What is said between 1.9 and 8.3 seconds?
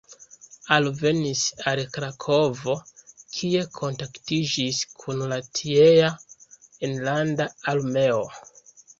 Krakovo, kie kontaktiĝis kun la tiea Enlanda Armeo.